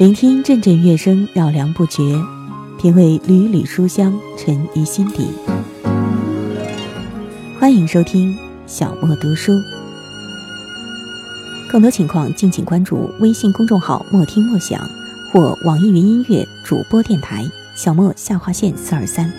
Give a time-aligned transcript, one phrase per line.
[0.00, 2.18] 聆听阵阵乐声，绕梁不绝；
[2.78, 5.28] 品味缕缕书香，沉于心底。
[7.58, 8.34] 欢迎收听
[8.66, 9.52] 小莫读书，
[11.70, 14.80] 更多情况敬请关注微信公众号“莫听莫想”
[15.30, 17.44] 或网易云音乐主播电台
[17.76, 19.30] “小莫下划线四二三”。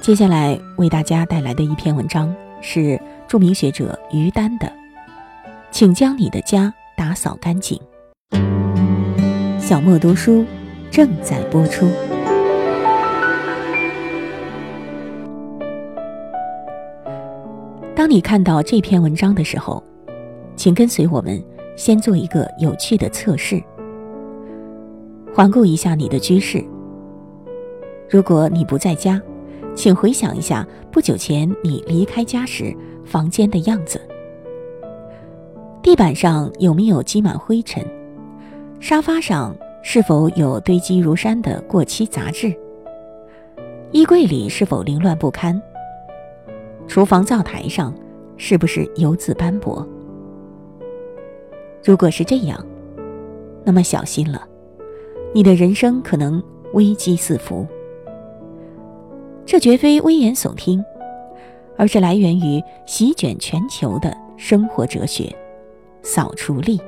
[0.00, 4.79] 接下来为大家带来的一篇文章是著名学者于丹的。
[5.70, 7.80] 请将你的家打扫干净。
[9.58, 10.44] 小莫读书
[10.90, 11.88] 正在播出。
[17.94, 19.82] 当你看到这篇文章的时候，
[20.56, 21.42] 请跟随我们
[21.76, 23.62] 先做一个有趣的测试。
[25.32, 26.64] 环顾一下你的居室。
[28.08, 29.22] 如果你不在家，
[29.76, 32.74] 请回想一下不久前你离开家时
[33.04, 34.00] 房间的样子。
[35.82, 37.82] 地板上有没有积满灰尘？
[38.80, 42.54] 沙发上是否有堆积如山的过期杂志？
[43.90, 45.60] 衣柜里是否凌乱不堪？
[46.86, 47.94] 厨房灶台上
[48.36, 49.86] 是不是油渍斑驳？
[51.82, 52.62] 如果是这样，
[53.64, 54.46] 那么小心了，
[55.32, 56.42] 你的人生可能
[56.74, 57.66] 危机四伏。
[59.46, 60.84] 这绝非危言耸听，
[61.78, 65.34] 而是来源于席卷全球的生活哲学。
[66.02, 66.80] 扫除力。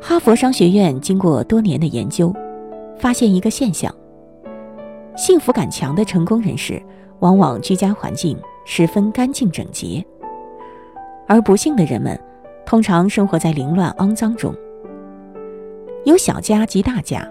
[0.00, 2.34] 哈佛商学院经过多年的研究，
[2.98, 3.94] 发现一个现象：
[5.16, 6.82] 幸福感强的成功人士，
[7.20, 10.04] 往往居家环境十分干净整洁；
[11.28, 12.18] 而不幸的人们，
[12.66, 14.52] 通常生活在凌乱肮脏中。
[16.04, 17.24] 有小家及大家，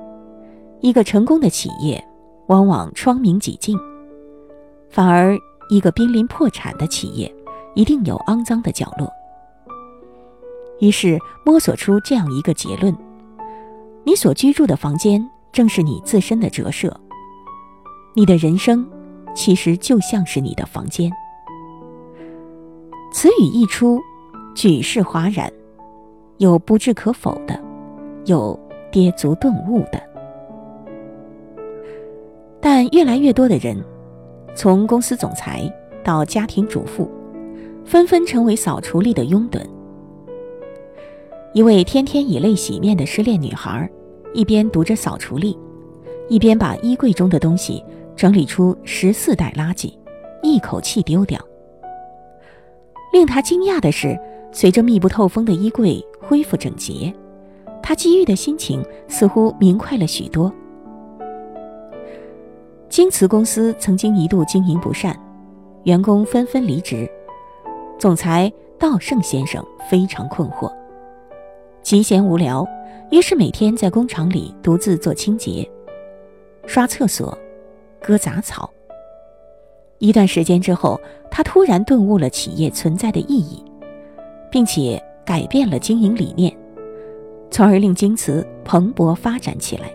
[0.80, 2.02] 一个成功的企业，
[2.48, 3.78] 往往窗明几净；
[4.90, 5.38] 反而
[5.70, 7.30] 一个濒临破产的企业，
[7.76, 9.12] 一定有肮脏的角落。
[10.82, 12.94] 于是摸索出这样一个结论：
[14.04, 17.00] 你所居住的房间正是你自身的折射。
[18.16, 18.86] 你的人生
[19.36, 21.10] 其实就像是你的房间。
[23.14, 24.02] 此语一出，
[24.56, 25.52] 举世哗然，
[26.38, 27.58] 有不置可否的，
[28.26, 28.60] 有
[28.92, 30.02] 跌足顿悟的。
[32.60, 33.78] 但越来越多的人，
[34.56, 35.72] 从公司总裁
[36.04, 37.10] 到家庭主妇，
[37.86, 39.62] 纷纷成为扫除力的拥趸。
[41.54, 43.90] 一位天天以泪洗面的失恋女孩，
[44.34, 45.54] 一边读着扫除令，
[46.30, 47.84] 一边把衣柜中的东西
[48.16, 49.94] 整理出十四袋垃圾，
[50.42, 51.38] 一口气丢掉。
[53.12, 54.18] 令她惊讶的是，
[54.54, 57.14] 随着密不透风的衣柜恢复整洁，
[57.84, 60.50] 她机遇的心情似乎明快了许多。
[62.88, 65.14] 京瓷公司曾经一度经营不善，
[65.84, 67.10] 员工纷纷离职，
[68.00, 70.72] 总裁道盛先生非常困惑。
[71.82, 72.68] 极闲无聊，
[73.10, 75.68] 于是每天在工厂里独自做清洁、
[76.66, 77.38] 刷厕所、
[78.00, 78.72] 割杂草。
[79.98, 81.00] 一段时间之后，
[81.30, 83.64] 他突然顿悟了企业存在的意义，
[84.52, 86.56] 并且改变了经营理念，
[87.50, 89.92] 从而令京瓷蓬勃发展起来。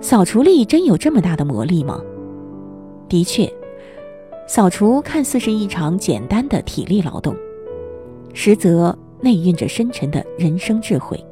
[0.00, 2.00] 扫除力真有这么大的魔力吗？
[3.08, 3.50] 的确，
[4.46, 7.34] 扫除看似是一场简单的体力劳动，
[8.32, 8.96] 实则。
[9.20, 11.22] 内蕴着深沉的人生智慧。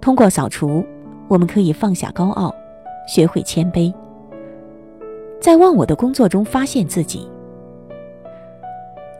[0.00, 0.84] 通过扫除，
[1.28, 2.54] 我们可以放下高傲，
[3.06, 3.92] 学会谦卑，
[5.40, 7.28] 在忘我的工作中发现自己。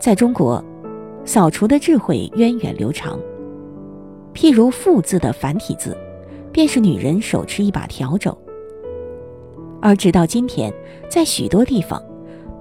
[0.00, 0.62] 在中国，
[1.24, 3.18] 扫除的智慧源远流长。
[4.32, 5.96] 譬如“妇”字的繁体字，
[6.52, 8.36] 便是女人手持一把笤帚。
[9.82, 10.72] 而直到今天，
[11.08, 12.02] 在许多地方，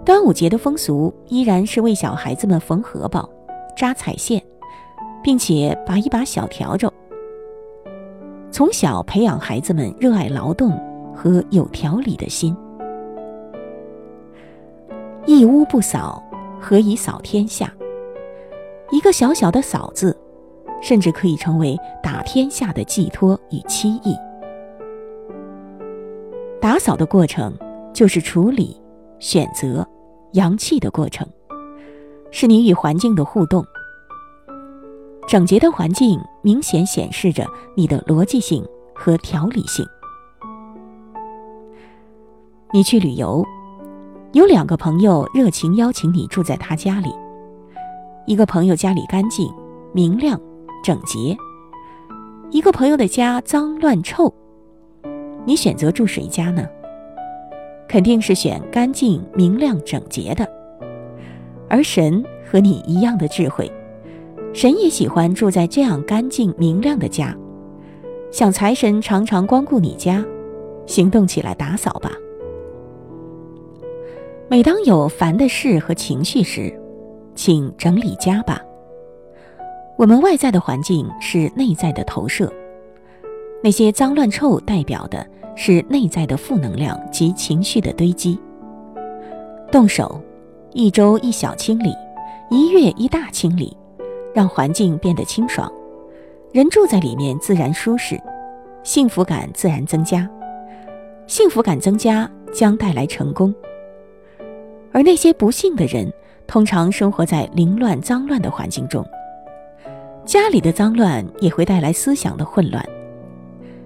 [0.03, 3.29] 端午节的风俗依然是为小孩子们缝荷包。
[3.77, 4.43] 扎彩线，
[5.23, 6.91] 并且把一把小笤帚，
[8.51, 10.71] 从小培养孩子们热爱劳动
[11.15, 12.57] 和有条理的心。
[15.27, 16.23] 一屋不扫，
[16.59, 17.71] 何以扫天下？
[18.89, 20.17] 一个小小的“扫”字，
[20.81, 24.15] 甚至可以成为打天下的寄托与期意。
[26.59, 27.53] 打扫的过程，
[27.93, 28.81] 就是处理、
[29.19, 29.87] 选择、
[30.31, 31.27] 扬弃的过程。
[32.39, 33.65] 是你与环境的互动。
[35.27, 37.43] 整洁的环境明显显示着
[37.75, 38.63] 你的逻辑性
[38.93, 39.83] 和条理性。
[42.71, 43.43] 你去旅游，
[44.33, 47.09] 有两个朋友热情邀请你住在他家里。
[48.27, 49.51] 一个朋友家里干净、
[49.91, 50.39] 明亮、
[50.83, 51.35] 整洁；
[52.51, 54.31] 一个朋友的家脏乱臭。
[55.43, 56.67] 你选择住谁家呢？
[57.89, 60.47] 肯定是选干净、明亮、整洁的。
[61.69, 63.71] 而神和你一样的智慧，
[64.53, 67.35] 神也喜欢住在这样干净明亮的家。
[68.31, 70.23] 想财神常常光顾你家，
[70.85, 72.11] 行动起来打扫吧。
[74.49, 76.73] 每当有烦的事和情绪时，
[77.35, 78.61] 请整理家吧。
[79.97, 82.51] 我们外在的环境是内在的投射，
[83.63, 85.25] 那些脏乱臭代表的
[85.55, 88.39] 是内在的负能量及情绪的堆积。
[89.71, 90.21] 动手，
[90.77, 91.91] 一周一小清理，
[92.51, 93.75] 一月一大清理，
[94.31, 95.67] 让环境变得清爽，
[96.51, 98.15] 人住在里面自然舒适，
[98.83, 100.29] 幸福感自然增加，
[101.25, 103.51] 幸福感增加将带来成功。
[104.91, 106.13] 而那些不幸的人，
[106.45, 109.03] 通常生活在凌乱脏乱的环境中，
[110.25, 112.87] 家里的脏乱也会带来思想的混乱。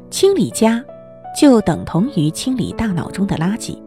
[0.09, 0.83] 清理家，
[1.39, 3.81] 就等同于清理大脑中的垃圾。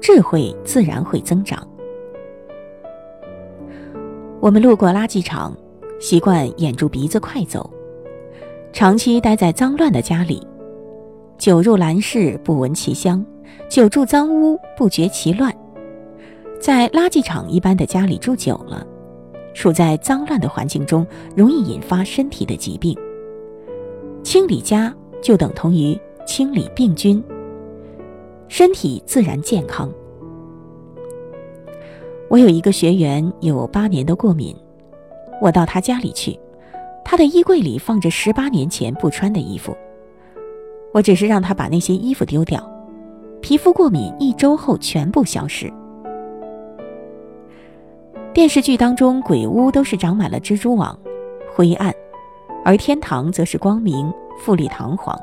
[0.00, 1.66] 智慧自然会增长。
[4.40, 5.54] 我们路过垃圾场，
[6.00, 7.68] 习惯掩住鼻子快走，
[8.72, 10.42] 长期待在脏乱的家里，
[11.36, 13.22] 久入兰室不闻其香，
[13.68, 15.54] 久住脏屋不觉其乱。
[16.58, 18.86] 在垃圾场一般的家里住久了，
[19.52, 22.96] 处在脏乱的环境中，容易引发身体的疾病。
[24.22, 27.22] 清理家就等同于清理病菌。
[28.48, 29.90] 身体自然健康。
[32.30, 34.56] 我有一个学员有八年的过敏，
[35.42, 36.38] 我到他家里去，
[37.04, 39.76] 他的衣柜里放着十八年前不穿的衣服。
[40.94, 42.64] 我只是让他把那些衣服丢掉，
[43.40, 45.68] 皮肤过敏一周后全部消失。
[48.32, 50.96] 电视剧当中鬼屋都是长满了蜘蛛网，
[51.52, 51.92] 灰暗，
[52.64, 55.18] 而天堂则是光明、富丽堂皇，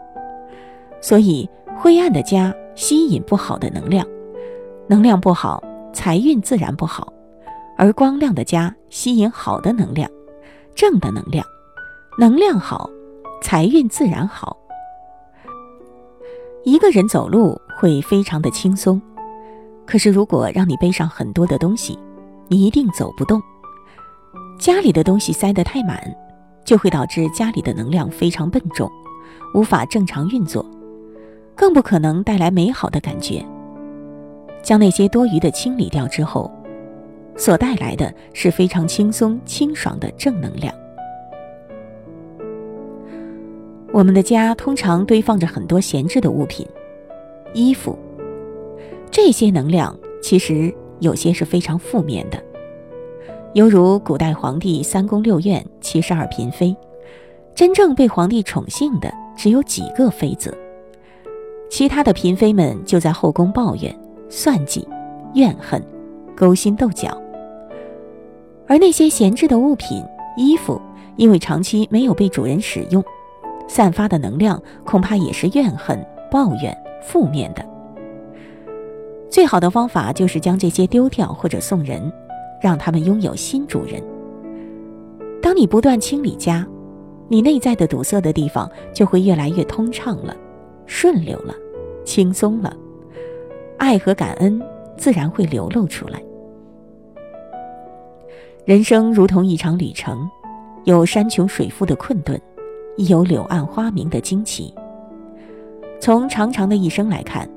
[1.00, 2.54] 所以灰暗的家。
[2.76, 4.06] 吸引不好的能量，
[4.86, 5.64] 能量不好，
[5.98, 7.12] 财运自然不好；
[7.76, 10.08] 而光亮的家吸引好的能量，
[10.76, 11.44] 正的能量，
[12.20, 12.88] 能量好，
[13.42, 14.56] 财运自然好。
[16.64, 19.02] 一个人走路会非常的轻松，
[19.88, 21.98] 可是如果让你背上很多的东西，
[22.48, 23.42] 你一定走不动。
[24.60, 26.00] 家里的东西塞得太满，
[26.64, 28.88] 就会导致家里的能量非常笨重，
[29.56, 30.64] 无法正常运作。
[31.56, 33.44] 更不可能带来美好的感觉。
[34.68, 36.52] 将那些多余的清理掉之后，
[37.38, 40.76] 所带来的是非常轻松、清爽的正能量。
[43.94, 46.68] 我们的家通常堆放着很多闲置的物品、
[47.54, 47.98] 衣服，
[49.10, 52.38] 这些能量其实有些是非常负面的，
[53.54, 56.76] 犹如古代皇帝三宫六院七十二嫔妃，
[57.56, 60.54] 真正被皇帝宠幸的只有几个妃子。
[61.70, 63.98] 其他的嫔妃们就在后宫抱怨、
[64.30, 64.88] 算计、
[65.34, 65.82] 怨恨、
[66.36, 67.16] 勾心斗角，
[68.68, 70.04] 而那些闲置的物品、
[70.36, 70.82] 衣服，
[71.16, 73.04] 因为长期没有被主人使用，
[73.68, 77.66] 散发的能量恐怕也是怨恨、抱怨、负面的。
[79.30, 82.12] 最好的方法就是将这些丢掉或者送人，
[82.62, 84.02] 让他们拥有新主人。
[85.42, 86.66] 当你不断清理家，
[87.28, 90.36] 你内在的堵塞的地方就会越来越通畅了。
[90.86, 91.54] 顺流了，
[92.06, 92.74] 轻松了，
[93.78, 94.62] 爱和感恩
[94.98, 96.22] 自然会流露出来。
[98.66, 100.30] 人生如同一场旅程，
[100.86, 102.40] 有山穷水复的困顿，
[102.98, 104.74] 亦有柳暗花明的惊奇。
[106.00, 107.50] 从长长的一生来看，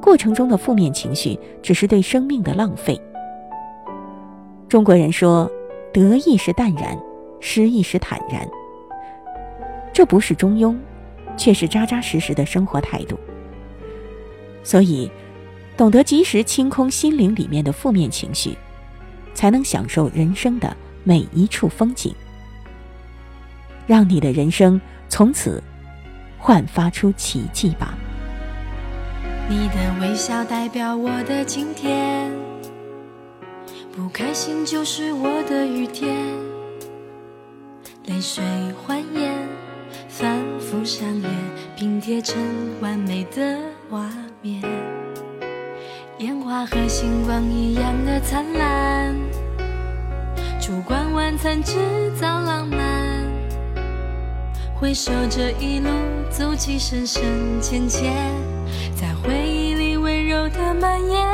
[0.00, 3.00] 过程中的负面情绪只是对生命的浪费。
[4.68, 5.50] 中国人说
[5.92, 6.98] ：“得意时淡然，
[7.40, 8.46] 失意时坦然。”
[9.92, 10.76] 这不是中庸。
[11.36, 13.16] 却是扎扎实实的生活态度。
[14.64, 15.08] 所以，
[15.78, 18.58] 懂得及时清空心灵里面的负面情绪，
[19.32, 22.12] 才能享受人生的每一处风景，
[23.86, 25.62] 让你的人生从此
[26.36, 27.96] 焕发出奇迹吧。
[29.48, 32.28] 你的微笑代表我的晴天，
[33.94, 36.12] 不开心就是我的雨天，
[38.06, 38.44] 泪水
[38.84, 39.32] 欢颜。
[40.08, 41.30] 反复上演，
[41.76, 42.36] 拼贴成
[42.80, 44.10] 完美的画
[44.42, 44.60] 面。
[46.18, 49.14] 烟花和星光一样的灿烂，
[50.60, 51.74] 烛光晚餐制
[52.20, 53.24] 造浪漫。
[54.74, 55.88] 回首这一路
[56.28, 57.22] 走起，深深
[57.60, 58.12] 浅浅，
[58.96, 61.24] 在回忆里温柔的蔓延，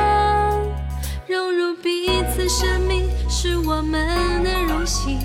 [1.26, 4.06] 融入彼此生命是我们
[4.44, 5.18] 的荣幸。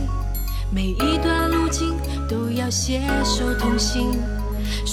[0.72, 1.98] 每一段路径
[2.30, 4.10] 都要携手同行，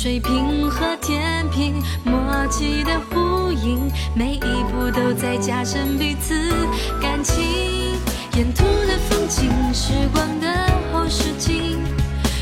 [0.06, 6.32] 水平和天平默契的呼应每一步都在加深彼此
[7.02, 7.42] 感情。
[8.36, 10.46] 沿途的风景时光的
[10.92, 11.76] 后视镜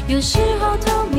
[0.06, 1.13] 有时候透明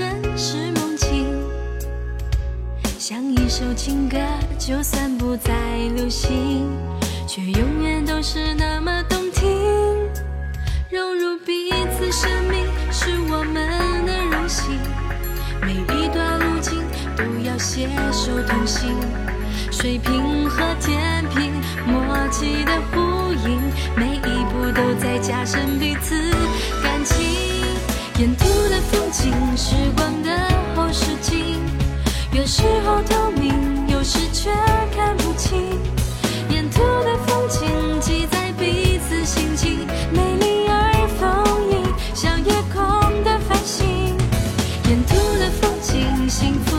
[0.00, 1.26] 真实梦境，
[2.98, 4.16] 像一首情歌，
[4.58, 5.52] 就算不再
[5.94, 6.66] 流行，
[7.28, 9.46] 却永远都是那么动听。
[10.88, 14.78] 融入彼此生命是我们的荣幸，
[15.60, 16.82] 每一段路径
[17.14, 18.96] 都要携手同行，
[19.70, 21.52] 水平和天平
[21.86, 23.60] 默契的呼应，
[23.94, 26.29] 每一步都在加深彼此
[32.50, 34.50] 时候透明，有时却
[34.96, 35.78] 看不清。
[36.48, 42.82] 沿途的风景记载彼此心情，美丽而丰盈，像夜空
[43.22, 43.86] 的繁星。
[44.88, 46.69] 沿途的风景，幸福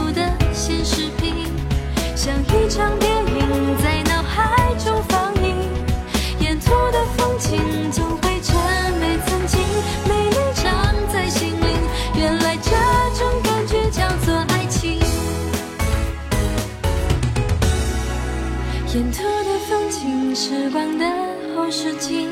[20.72, 21.06] 光的
[21.54, 22.30] 后视镜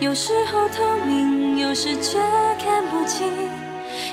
[0.00, 2.18] 有时候透明有时却
[2.58, 3.28] 看不清。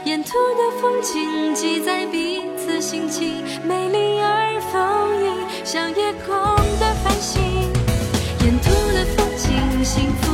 [0.05, 6.35] 沿途的风景记在彼此心情美丽而丰盈像夜空
[6.79, 7.41] 的繁星。
[8.45, 10.28] 沿途的风景幸福